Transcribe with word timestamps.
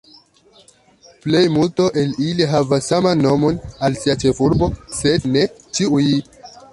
Plejmulto 1.25 1.89
el 2.03 2.15
ili 2.29 2.47
havas 2.53 2.87
saman 2.93 3.21
nomon 3.25 3.59
al 3.89 3.99
sia 4.05 4.15
ĉefurbo, 4.23 4.71
sed 5.01 5.29
ne 5.37 5.45
ĉiuj. 5.79 6.07